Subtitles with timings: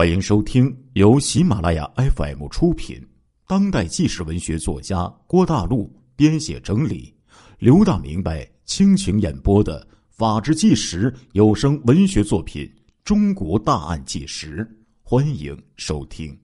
[0.00, 3.06] 欢迎收听由喜马拉雅 FM 出品、
[3.46, 7.14] 当代纪实文学作家郭大陆编写整理、
[7.58, 12.64] 刘大明白倾情演播的《法制纪实》有声文学作品
[13.04, 14.64] 《中国大案纪实》，
[15.02, 16.34] 欢迎收听。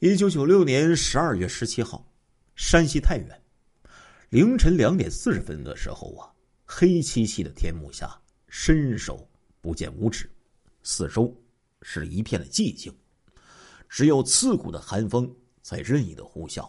[0.00, 2.04] 一九九六年十二月十七号，
[2.56, 3.42] 山西太原
[4.30, 6.26] 凌晨两点四十分的时候啊，
[6.64, 8.12] 黑漆漆的天幕下，
[8.48, 9.24] 伸手
[9.60, 10.28] 不见五指。
[10.90, 11.30] 四周
[11.82, 12.90] 是一片的寂静，
[13.90, 16.66] 只有刺骨的寒风在任意的呼啸。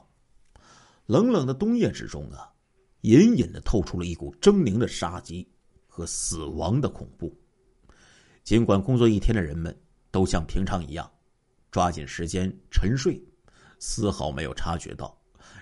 [1.06, 2.52] 冷冷的冬夜之中啊，
[3.00, 5.50] 隐隐的透出了一股狰狞的杀机
[5.88, 7.34] 和死亡的恐怖。
[8.44, 9.74] 尽管工作一天的人们
[10.12, 11.10] 都像平常一样，
[11.72, 13.24] 抓紧时间沉睡，
[13.80, 15.18] 丝毫没有察觉到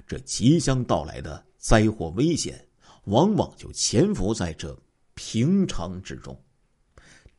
[0.07, 2.67] 这即将到来的灾祸危险，
[3.03, 4.75] 往往就潜伏在这
[5.13, 6.35] 平常之中。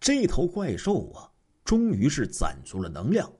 [0.00, 1.30] 这头怪兽啊，
[1.64, 3.30] 终于是攒足了能量，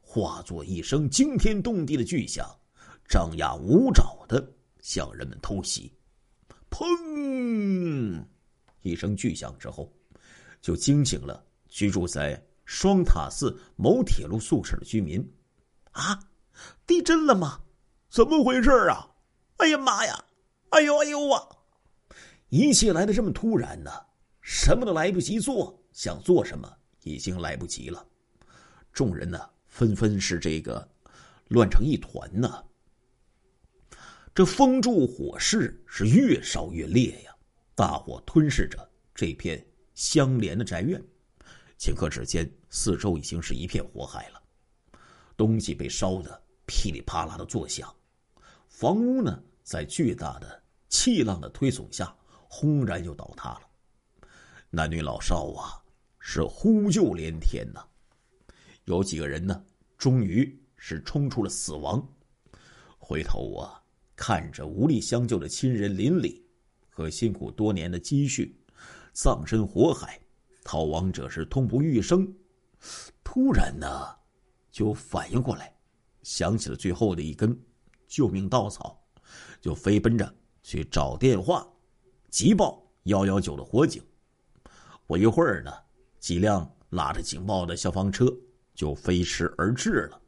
[0.00, 2.48] 化作一声惊天动地的巨响，
[3.08, 4.44] 张牙舞爪的
[4.80, 5.92] 向人们偷袭。
[6.70, 8.24] 砰！
[8.82, 9.92] 一声巨响之后，
[10.60, 15.20] 就惊醒了居住在双塔寺某铁路宿舍的居民。
[15.92, 16.18] 啊，
[16.86, 17.60] 地震了吗？
[18.08, 19.06] 怎么回事啊？
[19.58, 20.24] 哎呀妈呀！
[20.70, 21.46] 哎呦哎呦啊！
[22.48, 23.90] 一切来的这么突然呢，
[24.40, 25.82] 什么都来不及做。
[25.96, 26.70] 想做什么
[27.04, 28.06] 已经来不及了，
[28.92, 30.86] 众人呢纷纷是这个
[31.48, 32.62] 乱成一团呢。
[34.34, 37.34] 这风柱火势是越烧越烈呀，
[37.74, 41.02] 大火吞噬着这片相连的宅院。
[41.78, 44.42] 顷刻之间，四周已经是一片火海了，
[45.34, 47.90] 东西被烧的噼里啪啦的作响，
[48.68, 52.14] 房屋呢在巨大的气浪的推耸下
[52.50, 54.28] 轰然又倒塌了，
[54.68, 55.82] 男女老少啊。
[56.28, 57.86] 是呼救连天呐，
[58.84, 59.64] 有几个人呢，
[59.96, 62.04] 终于是冲出了死亡。
[62.98, 63.80] 回头啊，
[64.16, 66.44] 看着无力相救的亲人邻里
[66.90, 68.60] 和辛苦多年的积蓄，
[69.12, 70.20] 葬身火海，
[70.64, 72.28] 逃亡者是痛不欲生。
[73.22, 73.86] 突然呢，
[74.72, 75.72] 就反应过来，
[76.24, 77.56] 想起了最后的一根
[78.08, 79.00] 救命稻草，
[79.60, 81.64] 就飞奔着去找电话，
[82.30, 84.02] 急报幺幺九的火警。
[85.06, 85.85] 不一会儿呢。
[86.18, 88.26] 几辆拉着警报的消防车
[88.74, 90.20] 就飞驰而至了。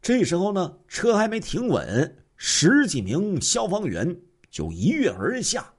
[0.00, 4.16] 这时候呢，车还没停稳，十几名消防员
[4.50, 5.74] 就一跃而下，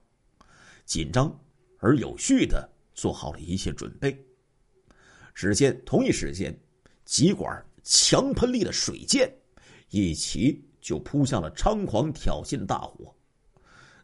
[0.84, 1.34] 紧张
[1.78, 4.26] 而有序的做好了一切准备。
[5.34, 6.58] 只见同一时间，
[7.04, 9.32] 几管强喷力的水箭
[9.88, 13.14] 一起就扑向了猖狂挑衅的大火。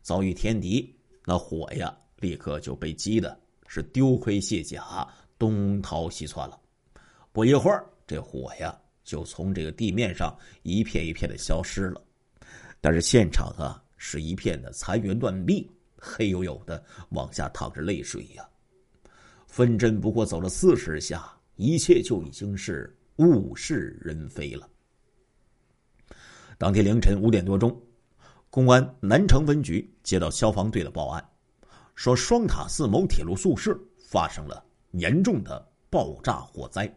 [0.01, 3.41] 遭遇天敌，那火呀，立刻就被击的。
[3.75, 5.05] 是丢盔卸甲，
[5.37, 6.57] 东逃西窜了。
[7.33, 12.01] 不一会儿，这火呀就从这个地面上一片一片的消失了。
[12.81, 18.49] 但是现场啊是一片的残垣断壁，黑黝黝的往下淌着泪水呀。
[19.49, 24.69] 分针不过走了四十下，一切就已经是物是人非了。
[26.59, 27.77] 当天凌晨五点多钟，
[28.51, 31.29] 公安南城分局接到消防队的报案。
[31.95, 33.79] 说双塔寺某铁路宿舍
[34.09, 36.93] 发生了严重的爆炸火灾，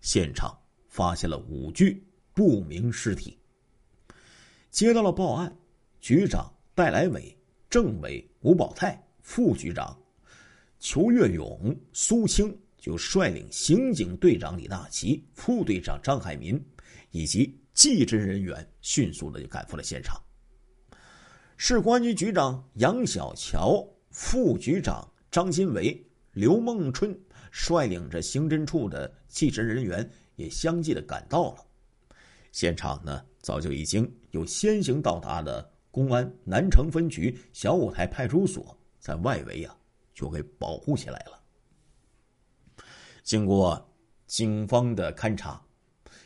[0.00, 0.56] 现场
[0.88, 3.38] 发现了五具不明尸体。
[4.70, 5.56] 接到了报案，
[6.00, 7.36] 局长戴来伟、
[7.70, 9.98] 政委吴宝泰、副局长
[10.78, 16.62] 裘月勇、苏青就率领刑警队长李大奇、副队长张海民
[17.10, 20.20] 以及技侦人员，迅速的就赶赴了现场。
[21.56, 23.82] 市公安局局长杨小桥。
[24.16, 27.14] 副局长张新伟、刘梦春
[27.52, 31.66] 率领着刑侦处的技侦人员也相继的赶到了
[32.50, 33.22] 现场呢。
[33.42, 39.76] 早就已经有先行到达的公安南城分局小五台派出所在外围啊，
[40.14, 41.38] 就给保护起来了。
[43.22, 43.86] 经过
[44.26, 45.62] 警方的勘查，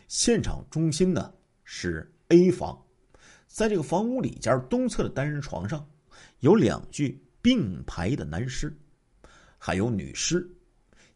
[0.07, 2.81] 现场中心呢是 A 房，
[3.49, 5.85] 在这个房屋里间东侧的单人床上
[6.39, 7.21] 有两具。
[7.43, 8.75] 并排的男尸，
[9.59, 10.49] 还有女尸。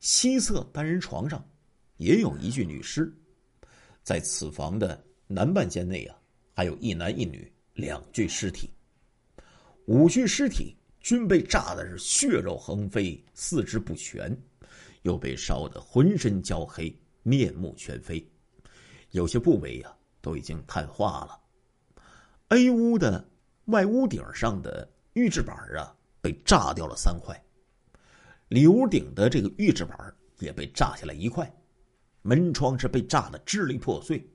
[0.00, 1.42] 西侧单人床上
[1.96, 3.10] 也有一具女尸。
[4.02, 6.16] 在此房的南半间内啊，
[6.52, 8.68] 还有一男一女两具尸体。
[9.86, 14.36] 五具尸体均被炸的是血肉横飞、四肢不全，
[15.02, 18.26] 又被烧得浑身焦黑、面目全非，
[19.12, 21.40] 有些部位呀都已经碳化了。
[22.48, 23.26] A 屋的
[23.66, 25.93] 外屋顶上的预制板啊。
[26.24, 27.38] 被炸掉了三块，
[28.48, 29.94] 里屋顶的这个预制板
[30.38, 31.54] 也被炸下来一块，
[32.22, 34.26] 门窗是被炸的支离破碎，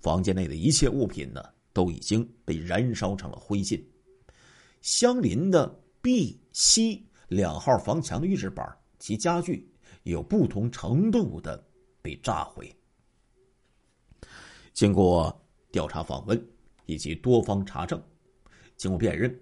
[0.00, 1.42] 房间内的一切物品呢
[1.72, 3.82] 都已经被燃烧成了灰烬。
[4.82, 5.66] 相邻的
[6.02, 9.66] B、C 两号房墙的预制板及家具
[10.02, 11.66] 有不同程度的
[12.02, 12.70] 被炸毁。
[14.74, 15.34] 经过
[15.72, 16.46] 调查访问
[16.84, 17.98] 以及多方查证，
[18.76, 19.34] 经过辨认，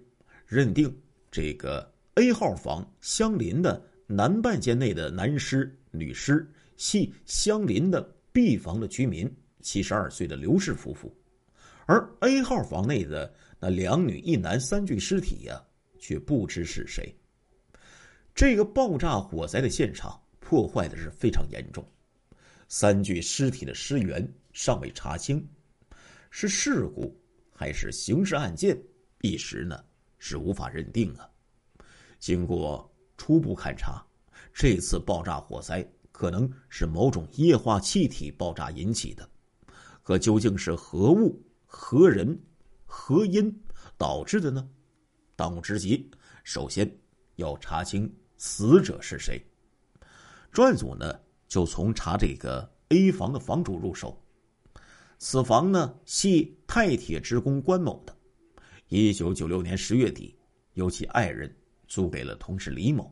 [0.47, 0.97] 认定
[1.33, 6.47] 这个 A 号房相邻的南半间内的男尸、女尸
[6.77, 11.11] 系相邻的 B 房的居民七十二岁的刘氏夫妇，
[11.87, 15.59] 而 A 号房内的那两女一男三具尸体呀，
[15.97, 17.11] 却不知是谁。
[18.35, 21.83] 这个爆炸火灾的现场破坏的是非常严重，
[22.69, 24.31] 三具尸体的尸源。
[24.51, 25.43] 尚未查清，
[26.29, 27.19] 是事故
[27.51, 28.79] 还是刑事案件，
[29.21, 29.83] 一时呢
[30.25, 31.29] 是无法认定啊。
[32.17, 34.01] 经过初步勘查，
[34.53, 39.29] 这次爆炸火灾可能是某种液化气体爆炸引起的，
[40.01, 42.41] 可究竟是何物、何人、
[42.85, 43.53] 何因
[43.97, 44.65] 导致的呢？
[45.35, 46.09] 当务之急，
[46.45, 46.89] 首先
[47.35, 49.45] 要查清死者是谁。
[50.53, 51.19] 专案组呢
[51.49, 54.17] 就从查这个 A 房的房主入手。
[55.17, 58.12] 此房呢系太铁职工关某的，
[58.87, 60.35] 一九九六年十月底，
[60.73, 61.53] 由其爱人
[61.87, 63.11] 租给了同事李某，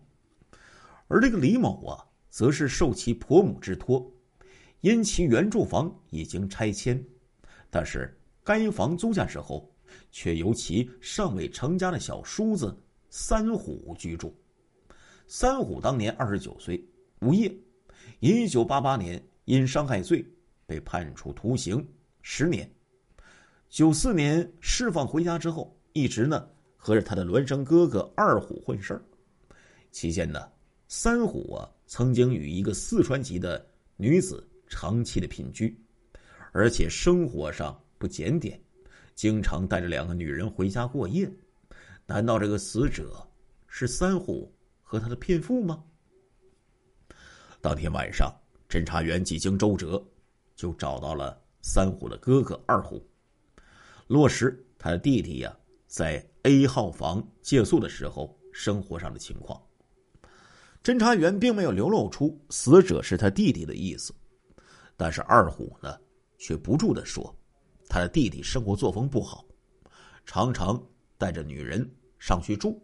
[1.07, 4.11] 而这个李某啊，则是受其婆母之托，
[4.81, 7.03] 因其原住房已经拆迁，
[7.69, 9.73] 但是该房租下之后，
[10.11, 12.75] 却由其尚未成家的小叔子
[13.09, 14.35] 三虎居住。
[15.27, 16.83] 三虎当年二十九岁，
[17.21, 17.51] 无业，
[18.19, 20.25] 一九八八年因伤害罪
[20.65, 21.83] 被判处徒刑。
[22.21, 22.71] 十年，
[23.71, 26.45] 九四年释放回家之后，一直呢
[26.75, 29.01] 和着他的孪生哥哥二虎混事儿。
[29.93, 30.45] 期间呢，
[30.89, 33.65] 三虎啊曾经与一个四川籍的
[33.95, 35.73] 女子长期的姘居，
[36.51, 38.61] 而且生活上不检点，
[39.15, 41.31] 经常带着两个女人回家过夜。
[42.05, 43.25] 难道这个死者
[43.67, 45.81] 是三虎和他的骗妇吗？
[47.61, 48.29] 当天晚上，
[48.67, 50.05] 侦查员几经周折，
[50.57, 51.39] 就找到了。
[51.63, 53.07] 三虎的哥哥二虎，
[54.11, 59.57] 落实他的弟弟呀，在 A 号房借宿的时候生活上的情况。
[60.83, 64.13] 侦查员并没有流露出死者是他弟弟的意思，
[64.97, 65.97] 但是二虎呢，
[66.37, 67.33] 却不住的说，
[67.87, 69.45] 他的弟弟生活作风不好，
[70.25, 70.77] 常常
[71.17, 72.83] 带着女人上去住，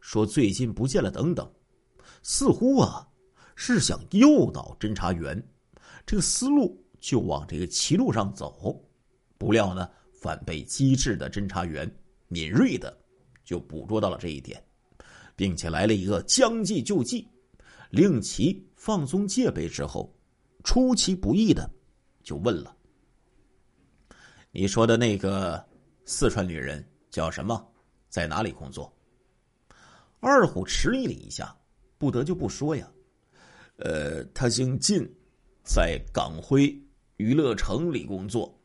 [0.00, 1.48] 说最近不见了等等，
[2.24, 3.06] 似乎啊
[3.54, 5.40] 是想诱导侦查员
[6.04, 6.82] 这个思路。
[6.98, 8.82] 就往这个歧路上走，
[9.38, 9.88] 不料呢，
[10.26, 11.88] 反被机智的侦查员
[12.26, 12.98] 敏锐的
[13.44, 14.60] 就捕捉到了这一点，
[15.36, 17.28] 并且来了一个将计就计，
[17.90, 20.12] 令其放松戒备之后，
[20.64, 21.70] 出其不意的
[22.24, 22.76] 就问了
[24.50, 25.64] ：“你说的那个
[26.04, 27.64] 四川女人叫什么？
[28.08, 28.92] 在哪里工作？”
[30.18, 31.56] 二虎迟疑了一下，
[31.98, 32.90] 不得就不说呀
[33.78, 35.08] ：“呃，她姓靳，
[35.62, 36.76] 在港辉。”
[37.18, 38.55] 娱乐城里工作。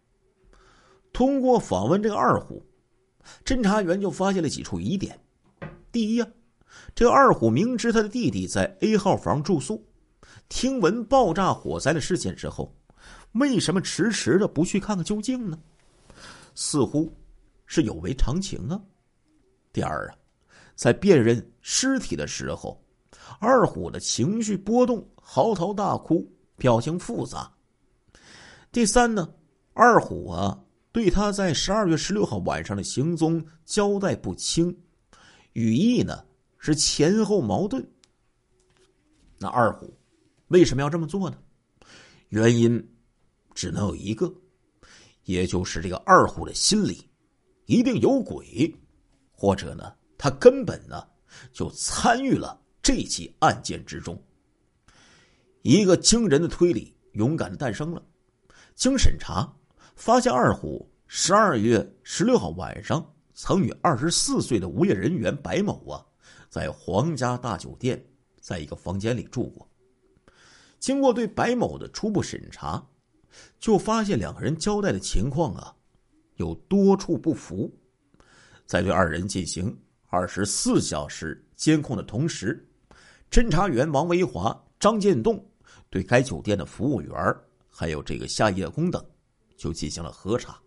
[1.14, 2.66] 通过访问这个二虎，
[3.44, 5.20] 侦查员就发现了几处疑点。
[5.92, 6.28] 第一呀，
[6.96, 9.86] 这个二虎明知他的弟弟在 A 号房住宿，
[10.48, 12.74] 听闻爆炸火灾的事件之后，
[13.34, 15.60] 为什么迟迟的不去看看究竟呢？
[16.56, 17.12] 似乎
[17.66, 18.82] 是有违常情啊。
[19.74, 20.16] 第二啊，
[20.76, 22.82] 在辨认尸体的时候，
[23.40, 26.26] 二虎的情绪波动，嚎啕大哭，
[26.58, 27.52] 表情复杂。
[28.72, 29.30] 第三呢，
[29.74, 30.58] 二虎啊，
[30.92, 34.78] 对他在十二月十六号晚上的行踪交代不清，
[35.54, 36.26] 语义呢
[36.58, 37.86] 是前后矛盾。
[39.38, 39.98] 那二虎
[40.48, 41.38] 为什么要这么做呢？
[42.30, 42.94] 原因
[43.54, 44.34] 只能有一个，
[45.24, 47.10] 也就是这个二虎的心里
[47.66, 48.74] 一定有鬼，
[49.32, 51.08] 或者呢，他根本呢
[51.54, 54.22] 就参与了这起案件之中。
[55.62, 58.04] 一个惊人的推理勇敢的诞生了。
[58.76, 59.52] 经审查，
[60.02, 66.04] 发现二虎十二月十六号晚上曾与二十四岁的无业人员白某啊，
[66.50, 68.04] 在皇家大酒店
[68.40, 69.70] 在一个房间里住过。
[70.80, 72.84] 经过对白某的初步审查，
[73.60, 75.72] 就发现两个人交代的情况啊，
[76.38, 77.72] 有多处不符。
[78.66, 79.78] 在对二人进行
[80.08, 82.68] 二十四小时监控的同时，
[83.30, 85.48] 侦查员王维华、张建栋
[85.92, 87.14] 对该酒店的服务员
[87.70, 89.06] 还有这个夏夜工等，
[89.62, 90.60] 就进行了核查，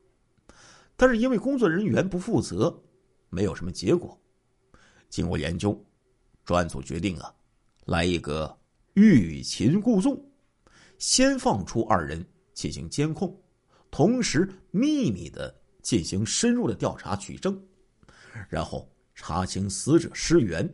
[0.95, 2.73] 但是因为工作人员不负责，
[3.29, 4.17] 没有什么结果。
[5.09, 5.85] 经过研究，
[6.45, 7.35] 专案组决定啊，
[7.87, 8.57] 来一个
[8.93, 10.25] 欲擒故纵，
[10.97, 13.37] 先放出二人进行监控，
[13.91, 17.61] 同时秘密的进行深入的调查取证，
[18.49, 20.73] 然后查清死者尸源，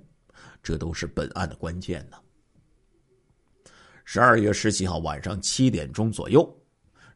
[0.62, 2.18] 这都是本案的关键呢。
[4.04, 6.59] 十二月十七号晚上七点钟左右，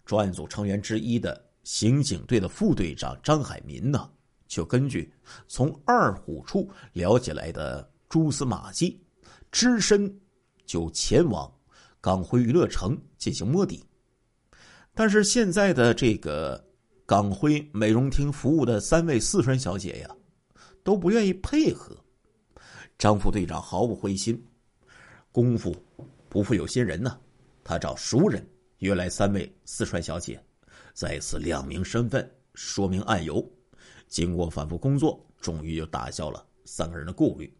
[0.04, 4.10] 专案组成员之一的刑警队的副队长张海民呢，
[4.46, 5.12] 就根据
[5.48, 9.02] 从二虎处了解来的蛛丝马迹，
[9.50, 10.14] 只身
[10.66, 11.50] 就前往
[12.00, 13.82] 港辉娱乐城进行摸底。
[14.92, 16.62] 但是现在的这个
[17.06, 20.16] 港辉美容厅服务的三位四川小姐呀，
[20.82, 21.96] 都不愿意配合。
[22.96, 24.40] 张副队长毫不灰心，
[25.32, 25.74] 功夫。
[26.28, 27.18] 不负有心人呢，
[27.62, 28.44] 他找熟人
[28.84, 30.38] 约来三位四川小姐，
[30.92, 33.42] 再次亮明身份说明案由。
[34.08, 37.50] 经过反复工作，终于就打消了三个人的顾虑。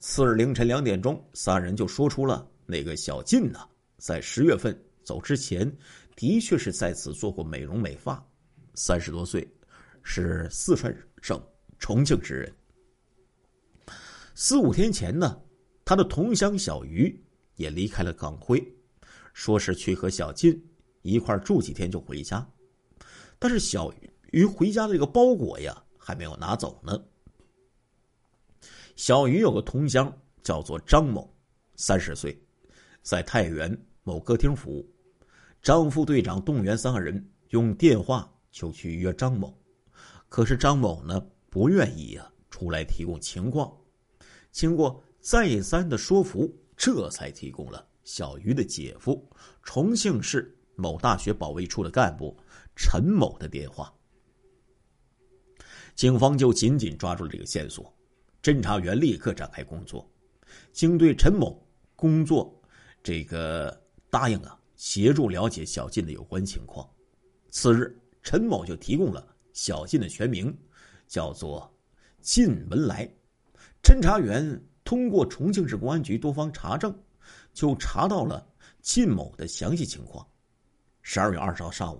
[0.00, 3.60] 次日凌晨两点钟，三人就说出了那个小晋呢，
[3.98, 4.74] 在十月份
[5.04, 5.70] 走之前，
[6.16, 8.26] 的确是在此做过美容美发，
[8.72, 9.46] 三十多岁，
[10.02, 11.38] 是四川省
[11.78, 12.50] 重庆之人。
[14.34, 15.38] 四五天前呢，
[15.84, 17.22] 他的同乡小鱼。
[17.56, 18.64] 也离开了港辉，
[19.38, 20.60] 说是去和小金
[21.02, 22.44] 一块住几天就回家。
[23.38, 23.88] 但是小
[24.32, 27.00] 鱼回家的这个包裹呀，还没有拿走呢。
[28.96, 31.32] 小鱼有个同乡叫做张某，
[31.76, 32.36] 三十岁，
[33.00, 34.84] 在太原某歌厅服务。
[35.62, 39.56] 张副队长动员三个人用电话就去约张某，
[40.28, 43.72] 可是张某呢不愿意呀出来提供情况。
[44.50, 46.52] 经过再三的说服。
[46.80, 49.22] 这才提供了小鱼的姐夫，
[49.62, 52.34] 重庆市某大学保卫处的干部
[52.74, 53.92] 陈某的电话。
[55.94, 57.94] 警方就紧紧抓住了这个线索，
[58.42, 60.10] 侦查员立刻展开工作。
[60.72, 61.62] 经对陈某
[61.94, 62.58] 工作
[63.02, 66.88] 这个答应啊，协助了解小晋的有关情况。
[67.50, 70.56] 次日，陈某就提供了小晋的全名，
[71.06, 71.70] 叫做
[72.22, 73.06] 靳文来。
[73.82, 74.58] 侦查员。
[74.84, 76.98] 通过重庆市公安局多方查证，
[77.58, 78.46] 就查到了
[78.82, 80.24] 靳某的详细情况。
[81.02, 81.98] 十二月二十号上午，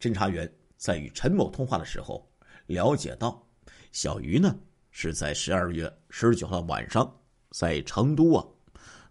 [0.00, 2.26] 侦查员在与陈某通话的时候，
[2.68, 3.46] 了解到
[3.92, 4.58] 小鱼呢
[4.90, 7.14] 是在十二月十九号晚上
[7.50, 8.42] 在成都啊，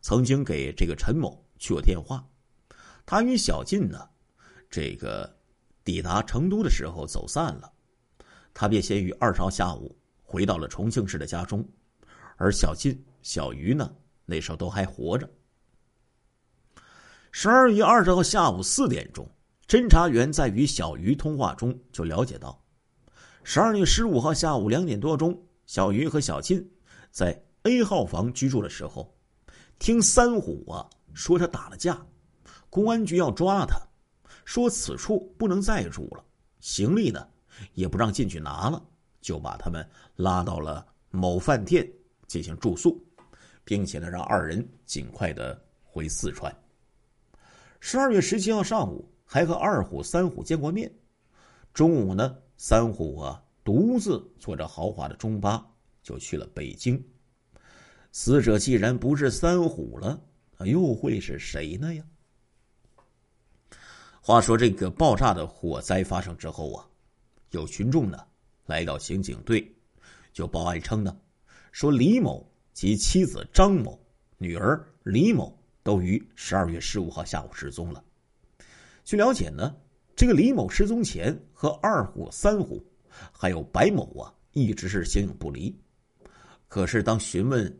[0.01, 2.27] 曾经给这个陈某去过电话。
[3.05, 4.09] 他与小靳呢，
[4.71, 5.31] 这个
[5.83, 7.71] 抵达成都的时候走散了，
[8.51, 11.63] 他便先于二十号下午回到了重庆市的家中，
[12.35, 13.00] 而小靳。
[13.21, 13.95] 小鱼呢？
[14.25, 15.29] 那时候都还活着。
[17.36, 19.28] 十二月二十号下午四点钟，
[19.68, 22.63] 侦查员在与小鱼通话中就了解到，
[23.44, 25.36] 十二月十五号下午两点多钟，
[25.66, 26.72] 小鱼和小金
[27.10, 29.12] 在 A 号房居住的时候，
[29.80, 32.00] 听三虎啊说他打了架，
[32.70, 33.82] 公安局要抓他，
[34.46, 36.24] 说此处不能再住了，
[36.60, 37.28] 行李呢
[37.74, 38.80] 也不让进去拿了，
[39.22, 39.84] 就把他们
[40.18, 41.92] 拉到了某饭店
[42.28, 43.04] 进行住宿。
[43.66, 46.56] 并且呢，让二人尽快的回四川。
[47.86, 50.90] 十二月十七号上午，还和二虎、三虎见过面。
[51.74, 55.70] 中午呢，三虎啊独自坐着豪华的中巴
[56.02, 57.06] 就去了北京。
[58.13, 60.18] 死者既然不是三虎了，
[60.60, 62.06] 又会是谁呢呀？
[64.22, 66.88] 话说这个爆炸的火灾发生之后啊，
[67.52, 68.18] 有群众呢
[68.66, 69.75] 来到刑警队，
[70.32, 71.20] 就报案称呢，
[71.74, 72.50] 说李某。
[72.74, 74.00] 及妻子张某、
[74.40, 78.04] 女儿李某都于十二月十五号下午失踪了。
[79.04, 79.75] 据了解呢，
[80.16, 82.84] 这个李某失踪前和二虎、三虎
[83.32, 85.78] 还有白某啊，一直是形影不离。
[86.68, 87.80] 可是当询问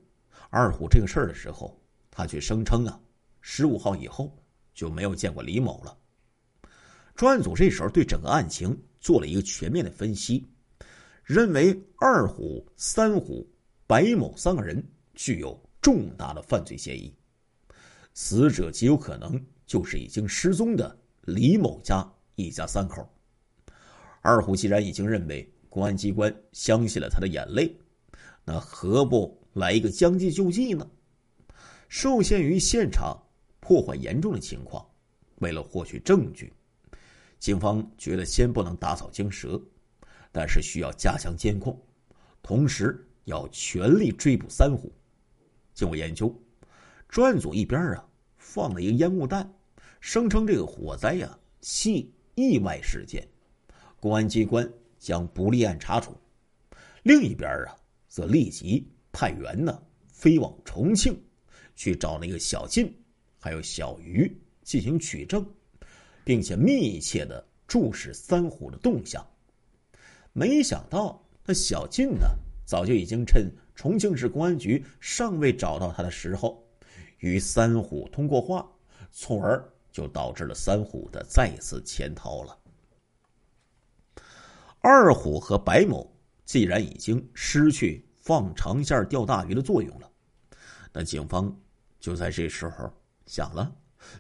[0.50, 1.82] 二虎这个事儿的时候，
[2.12, 3.00] 他却声称啊，
[3.42, 4.38] 十五号以后
[4.74, 5.98] 就没有见过李某了。
[7.16, 10.46] 专案组这时候对整个案情做了一个全面的分析，
[11.24, 13.50] 认为二虎、三虎。
[13.86, 14.82] 白某三个人
[15.14, 17.14] 具有重大的犯罪嫌疑，
[18.14, 23.08] 死者极有可能就是已经失踪的李某家一家三口。
[24.22, 27.76] 二虎既然已经认为公安机关相信了他的眼泪，
[28.46, 30.90] 那何不来一个将计就计呢？
[31.90, 33.18] 受限于现场
[33.60, 34.86] 破坏严重的情况，
[35.40, 36.54] 为了获取证据，
[37.40, 39.62] 警方觉得先不能打草惊蛇，
[40.32, 41.80] 但是需要加强监控，
[42.42, 43.08] 同时。
[43.26, 44.92] 要全力追捕三虎。
[45.74, 46.38] 经过研究，
[47.14, 48.04] 专案组一边啊
[48.40, 49.48] 放了一个烟雾弹，
[50.00, 53.28] 声称这个火灾呀系意外事件，
[54.00, 54.68] 公安机关
[54.98, 56.18] 将不立案查处。
[57.04, 57.78] 另一边啊，
[58.08, 61.16] 则立即派员呢飞往重庆，
[61.76, 62.92] 去找那个小晋
[63.40, 65.46] 还有小鱼进行取证，
[66.24, 69.24] 并且密切的注视三虎的动向。
[70.32, 72.26] 没想到，那小晋呢，
[72.66, 76.63] 早就已经趁重庆市公安局尚未找到他的时候，
[77.24, 78.70] 与三虎通过话，
[79.10, 79.64] 从而
[79.94, 82.60] 就导致了三虎的再次潜逃了。
[84.82, 86.14] 二虎和白某
[86.44, 90.12] 既然已经失去放长线钓大鱼的作用了，
[90.92, 91.58] 那警方
[91.98, 92.94] 就在这时候。
[93.26, 93.74] 想了，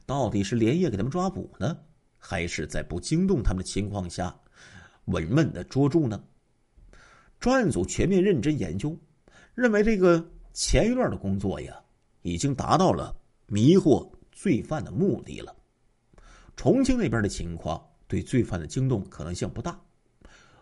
[0.05, 1.77] 到底是连夜给他们抓捕呢，
[2.17, 4.33] 还是在不惊动他们的情况下，
[5.05, 6.23] 稳稳的捉住呢？
[7.37, 8.97] 专案组全面认真研究，
[9.55, 11.82] 认为这个前一段的工作呀，
[12.23, 13.15] 已经达到了
[13.45, 15.55] 迷惑罪犯的目的了。
[16.55, 19.79] 重庆那边的情况对罪犯的惊动可能性不大，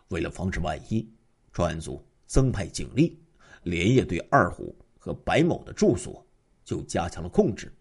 [0.10, 1.10] 为了防止万一，
[1.52, 3.18] 专案组增派警力，
[3.64, 6.26] 连夜对二虎和白某的住所
[6.64, 7.74] 就加强了控制。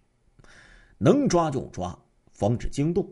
[0.98, 1.98] 能抓就抓，
[2.32, 3.08] 防止惊动。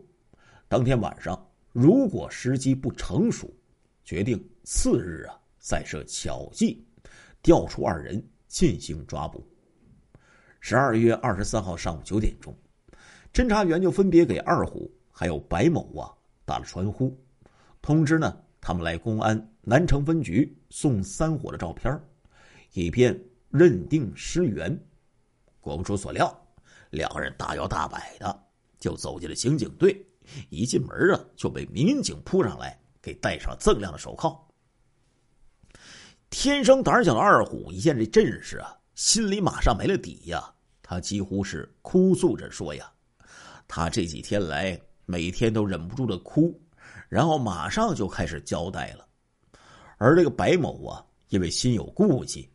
[0.67, 3.51] 当天晚上，如果时机不成熟，
[4.03, 6.85] 决定次日啊再设巧计，
[7.41, 9.43] 调出二人进行抓捕。
[10.59, 12.55] 十二月二十三号上午九点钟，
[13.33, 16.11] 侦查员就分别给二虎还有白某啊
[16.45, 17.17] 打了传呼，
[17.81, 21.99] 通知呢他们来公安南城分局送三伙的照片，
[22.73, 24.77] 以便认定尸源。
[25.61, 26.35] 果不出所料。
[26.91, 28.43] 两个人大摇大摆的
[28.79, 30.03] 就走进了刑警队，
[30.49, 34.43] 一进门啊就被民警扑上来，给戴上锃亮的手铐。
[36.31, 40.53] 天生胆小的二虎一见这阵势啊，心里马上没了底呀。
[40.81, 42.91] 他几乎是哭诉着说呀
[43.65, 46.59] ：“他这几天来每天都忍不住的哭，
[47.07, 49.07] 然后马上就开始交代了。”
[49.97, 52.49] 而这个白某啊，因为心有顾忌。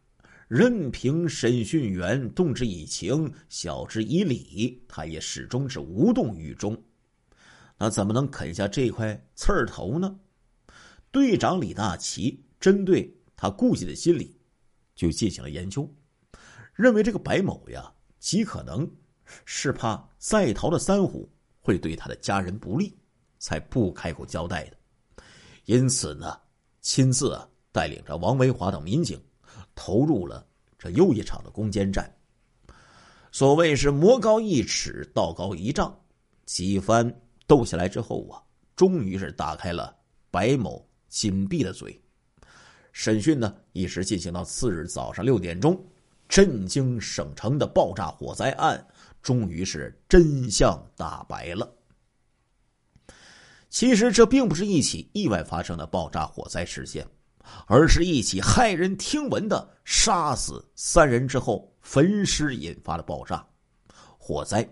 [0.46, 6.78] 任凭审讯员动之以情，晓之以理，他也始终是无动于衷。
[7.78, 10.14] 那怎么能啃下这块刺儿头呢？
[11.10, 14.38] 队长李大奇针对他顾忌的心理，
[14.94, 15.90] 就进行了研究，
[16.74, 18.90] 认为这个白某呀，极可能
[19.44, 21.28] 是怕在逃的三虎
[21.60, 22.96] 会对他的家人不利，
[23.38, 24.76] 才不开口交代的。
[25.64, 26.38] 因此呢，
[26.80, 27.40] 亲自
[27.72, 29.20] 带领着王维华等民警。
[29.76, 30.46] 投入了
[30.78, 32.08] 这又一场的攻坚战。
[33.32, 35.92] 所谓是魔高一尺，道高一丈，
[36.44, 37.12] 几番
[37.46, 38.40] 斗下来之后啊，
[38.76, 39.96] 终于是打开了
[40.30, 42.00] 白某紧闭的嘴。
[42.92, 45.84] 审讯呢，一直进行到次日早上六点钟，
[46.34, 48.84] 震惊省城的爆炸火灾案
[49.22, 51.72] 终于是真相大白了。
[53.70, 57.06] 其实这并不是一起意外发生的爆炸火灾事件。
[57.66, 63.46] 而是一起骇人听闻的杀死三人之后焚尸引发的爆炸
[64.18, 64.66] 火灾，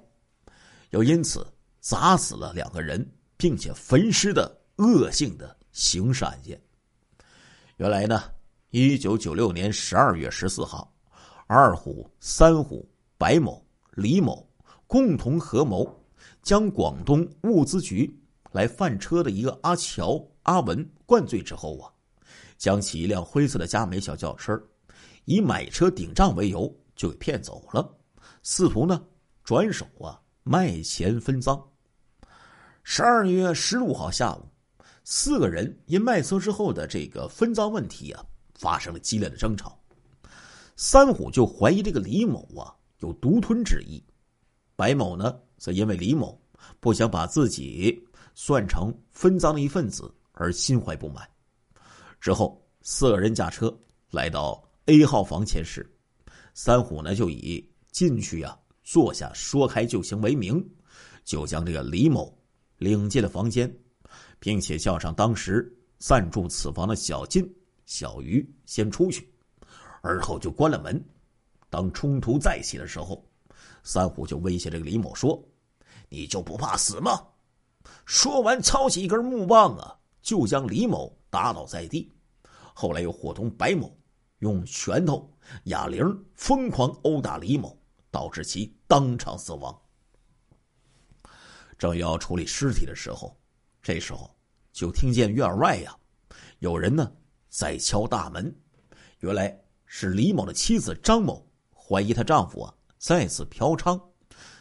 [0.91, 1.47] 又因此
[1.81, 6.61] 砸死了两个人，并且焚尸的恶性的刑事案件。
[7.77, 8.23] 原来呢，
[8.71, 10.92] 一九九六年十二月十四号，
[11.47, 14.49] 二虎、三虎、白某、李某
[14.87, 15.87] 共同合谋，
[16.43, 18.19] 将广东物资局
[18.53, 21.93] 来贩车的一个阿乔、阿文灌醉之后啊。
[22.57, 24.57] 将其一辆灰色的佳美小轿车，
[25.25, 27.93] 以买车顶账为由就给骗走了，
[28.45, 29.05] 试图呢
[29.43, 31.61] 转手啊卖钱分赃。
[32.85, 34.47] 十二月十五号下午，
[35.03, 38.25] 四个人因卖车之后的这个分赃问题啊，
[38.55, 39.82] 发生了激烈的争吵。
[40.85, 44.03] 三虎就怀疑这个李某啊有独吞之意，
[44.75, 46.37] 白某呢则因为李某
[46.81, 51.25] 不想把自己算成分赃的一份子而心怀不满。
[52.21, 53.73] 之后，四个人驾车
[54.11, 55.89] 来到 A 号房前室，
[56.53, 60.69] 三虎呢就以进去啊坐下说开就行为名，
[61.23, 62.37] 就将这个李某
[62.79, 63.73] 领进了房间，
[64.41, 67.49] 并且叫上当时暂住此房的小金、
[67.87, 69.32] 小鱼先出去，
[70.03, 71.03] 而后就关了门。
[71.71, 73.27] 当冲突再起的时候，
[73.83, 75.43] 三虎就威胁这个李某说
[76.11, 77.27] ：“你就不怕死吗？”
[78.05, 81.11] 说完，抄起一根木棒啊，就将李某。
[81.33, 82.13] 打倒在地，
[82.75, 83.91] 后来又伙同白某
[84.41, 85.35] 用拳头、
[85.65, 87.75] 哑铃疯狂殴打李某，
[88.11, 89.75] 导致其当场死亡。
[91.79, 93.35] 正要处理尸体的时候，
[93.81, 94.31] 这时候
[94.75, 95.97] 就听见院外呀
[96.59, 97.11] 有人呢
[97.49, 98.55] 在敲大门，
[99.21, 99.59] 原来
[99.95, 104.01] 是李某的妻子张某怀疑她丈夫啊再次嫖娼，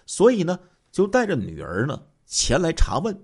[0.06, 0.60] 所以呢
[0.92, 3.18] 就带着女儿呢前来查问。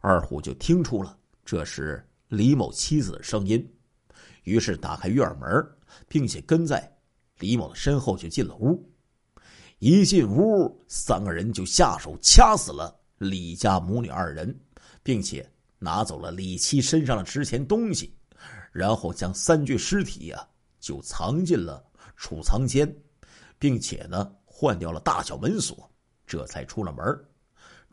[0.00, 2.00] 二虎就听出了这是。
[2.28, 3.64] 李某妻子的声音，
[4.42, 5.48] 于是打开院门，
[6.08, 6.96] 并且跟在
[7.38, 8.84] 李某的身后就进了屋。
[9.78, 14.56] 一进屋，三个人就下手掐死了李家母女二人，
[15.04, 18.12] 并且拿走了李七身上的值钱东西，
[18.72, 20.48] 然后将三具尸体呀
[20.86, 21.84] 就藏进了
[22.16, 22.96] 储藏间，
[23.58, 25.90] 并且呢换掉了大小门锁，
[26.24, 27.04] 这才出了门，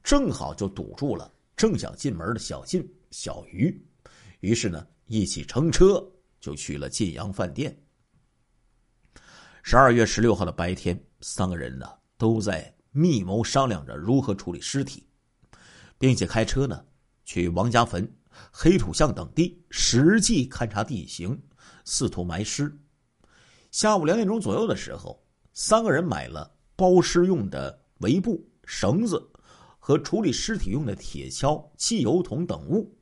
[0.03, 3.83] 正好就堵住了正想进门的小晋、小鱼，
[4.41, 6.07] 于是呢一起乘车
[6.39, 7.75] 就去了晋阳饭店。
[9.63, 15.07] 十二月十六号的白天，三个人呢都在密谋商量着如何处理尸体，
[15.97, 16.85] 并且开车呢
[17.25, 18.07] 去王家坟、
[18.51, 21.41] 黑土巷等地实际勘察地形，
[21.85, 22.71] 试图埋尸。
[23.73, 25.19] 下午两点钟左右的时候，
[25.51, 29.19] 三个人买了包尸用的围布、绳子
[29.79, 32.95] 和处理尸体用的铁锹、汽油桶等物。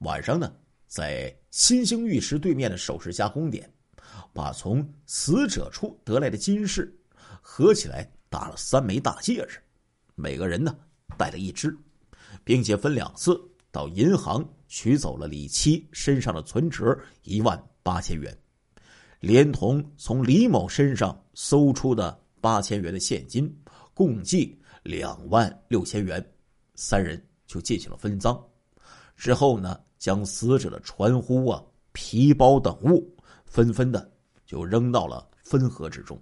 [0.00, 0.52] 晚上呢，
[0.86, 3.72] 在新兴玉石对面的首饰加工点。
[4.34, 6.94] 把从死者处得来的金饰
[7.40, 9.58] 合起来打了三枚大戒指，
[10.14, 10.76] 每个人呢
[11.16, 11.74] 带了一只，
[12.44, 18.36] 并且分两次到银行取走了李七身上的存折一万八千元，
[19.22, 23.48] 连同从李某身上搜出的八千元的现金，
[23.94, 26.22] 共计两万六千元。
[26.74, 28.36] 三人就进行了分赃，
[29.14, 34.10] 之后呢，将死者的传呼啊、皮包等物纷纷的。
[34.44, 36.20] 就扔到了汾河之中。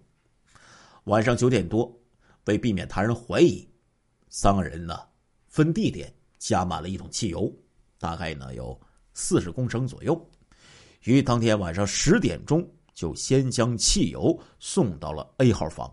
[1.05, 1.91] 晚上九点多，
[2.45, 3.67] 为避免他人怀疑，
[4.29, 5.01] 三个人呢
[5.49, 7.51] 分地点加满了一桶汽油，
[7.99, 8.79] 大概呢有
[9.15, 10.31] 四十公升左右。
[11.05, 15.93] 于当天晚上十点钟，就先将汽油送到了 A 号房。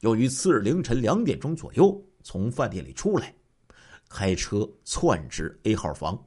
[0.00, 3.34] 由于次日凌晨两点钟左右从饭店里出来，
[4.08, 6.22] 开车窜至 A 号房，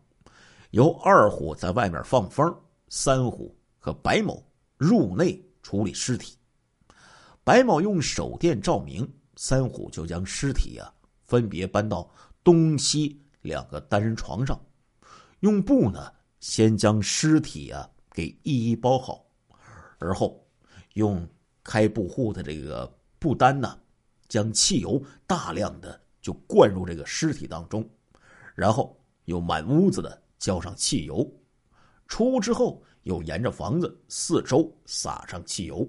[0.71, 2.53] 由二虎在外面放风，
[2.89, 4.43] 三虎和白某。
[4.77, 6.37] 入内处理尸体，
[7.43, 10.89] 白某用手电照明，三虎就将尸体呀
[11.25, 12.09] 分别搬到
[12.45, 14.57] 东西两个单人床上，
[15.41, 19.25] 用布呢先将尸体啊给一一包好，
[19.99, 20.43] 而后
[20.95, 21.25] 用
[21.63, 23.79] 开布户的这个布单呢，
[24.27, 27.87] 将汽油大量的就灌入这个尸体当中，
[28.55, 31.31] 然后又满屋子的浇上汽油，
[32.07, 32.83] 出屋之后。
[33.03, 35.87] 又沿着房子四周撒上汽油，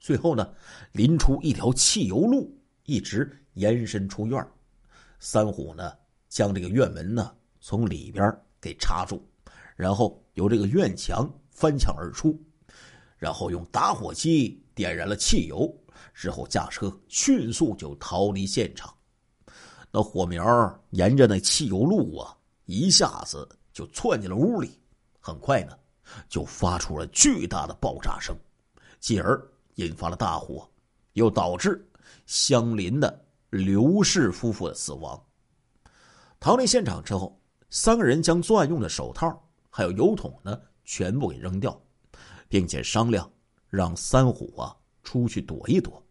[0.00, 0.54] 最后呢，
[0.92, 4.44] 临出一条汽油路，一直延伸出院
[5.20, 5.92] 三虎呢，
[6.28, 9.22] 将这个院门呢从里边给插住，
[9.76, 12.36] 然后由这个院墙翻墙而出，
[13.18, 15.72] 然后用打火机点燃了汽油，
[16.14, 18.92] 之后驾车迅速就逃离现场。
[19.90, 24.78] 那火苗沿着那汽油路啊，一下子就窜进了屋里。
[25.18, 25.72] 很快呢，
[26.28, 28.36] 就发出了巨大的爆炸声，
[29.00, 29.42] 继而
[29.76, 30.68] 引发了大火，
[31.14, 31.88] 又导致
[32.26, 35.20] 相邻的刘氏夫妇的死亡。
[36.38, 41.80] 逃离现场之后，三个人将作案用的手套还有油桶呢全部给扔掉，
[42.48, 43.30] 并且商量
[43.68, 46.02] 让三虎啊出去躲一躲，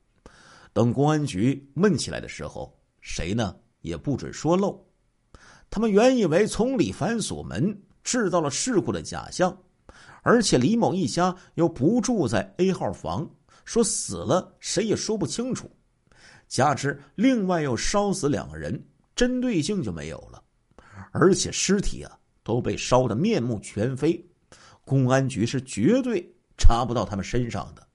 [0.73, 4.83] 等公安局问起来的时候，谁呢也不准说漏。
[5.69, 7.81] 他们原以为从里反锁门。
[8.05, 9.57] 制造了事故的假象，
[10.21, 13.27] 而且李某一家又不住在 A 号房，
[13.65, 15.67] 说死了谁也说不清楚。
[16.47, 18.79] 加之另外又烧死两个人，
[19.15, 20.39] 针对性就没有了。
[21.13, 24.23] 而且尸体啊都被烧得面目全非，
[24.85, 27.85] 公安局是绝对查不到他们身上的。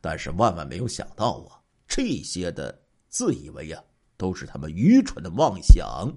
[0.00, 2.80] 但是万万没有想到啊，这些的
[3.10, 3.84] 自以为啊
[4.16, 6.10] 都是他们愚蠢的妄想。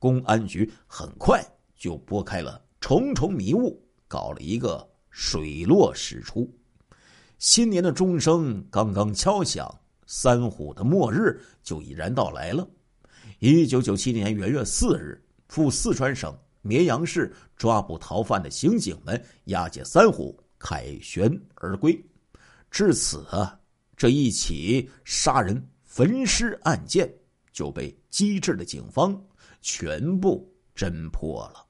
[0.00, 1.40] 公安局很快。
[1.78, 6.50] 就拨开了重重迷雾，搞了一个水落石出。
[7.36, 12.66] 新年的钟声刚刚敲响，三虎的末日就已然到来了。
[13.40, 16.34] 一九九七年元月四日，赴四川省
[16.66, 21.98] 绵阳市抓捕逃犯的刑警们押解三虎凯旋而归。
[22.70, 23.24] 至此，
[23.96, 27.10] 这一起杀人焚尸案件
[27.52, 29.18] 就被机智的警方
[29.62, 31.64] 全部侦破了。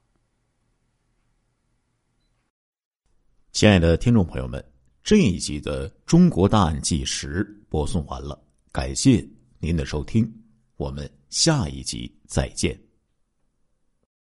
[3.53, 4.63] 亲爱的听众朋友们，
[5.01, 8.39] 这一集的《中国大案纪实》播送完了，
[8.71, 9.27] 感谢
[9.59, 10.31] 您的收听，
[10.75, 12.86] 我们下一集再见。